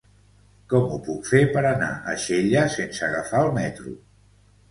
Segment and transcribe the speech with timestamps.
[0.73, 3.93] Com ho puc fer per anar a Xella sense agafar el metro?